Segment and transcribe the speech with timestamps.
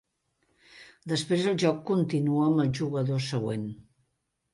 [1.11, 3.69] Després el joc continua amb el jugador següent.